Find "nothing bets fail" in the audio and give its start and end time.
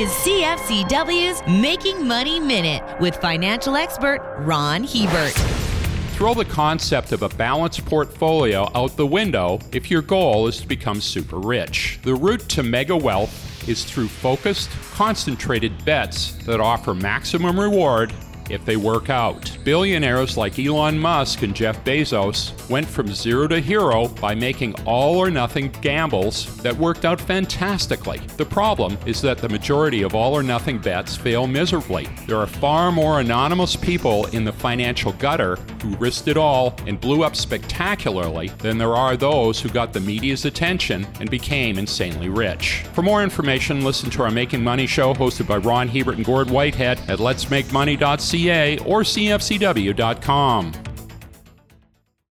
30.42-31.46